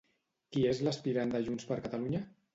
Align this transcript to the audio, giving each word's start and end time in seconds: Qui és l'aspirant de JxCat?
Qui 0.55 0.63
és 0.69 0.79
l'aspirant 0.87 1.35
de 1.37 1.43
JxCat? 1.51 1.89